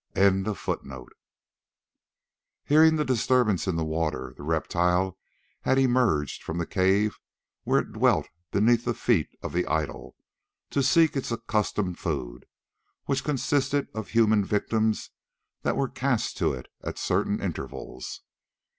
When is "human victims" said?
14.13-15.11